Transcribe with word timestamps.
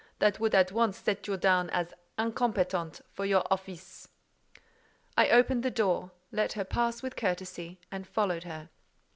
"That 0.17 0.39
would 0.39 0.55
at 0.55 0.71
once 0.71 0.97
set 0.97 1.27
you 1.27 1.37
down 1.37 1.69
as 1.69 1.93
incompetent 2.17 3.01
for 3.13 3.23
your 3.23 3.43
office." 3.53 4.07
I 5.15 5.29
opened 5.29 5.61
the 5.61 5.69
door, 5.69 6.09
let 6.31 6.53
her 6.53 6.65
pass 6.65 7.03
with 7.03 7.15
courtesy, 7.15 7.79
and 7.91 8.07
followed 8.07 8.43
her. 8.45 8.71